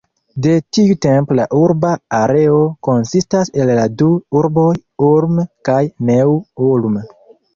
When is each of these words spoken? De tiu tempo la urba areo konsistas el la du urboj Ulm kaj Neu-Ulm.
De 0.43 0.51
tiu 0.75 0.93
tempo 1.05 1.35
la 1.39 1.43
urba 1.57 1.89
areo 2.19 2.57
konsistas 2.87 3.53
el 3.65 3.73
la 3.81 3.85
du 3.99 4.09
urboj 4.41 4.71
Ulm 5.09 5.39
kaj 5.69 5.79
Neu-Ulm. 6.09 6.99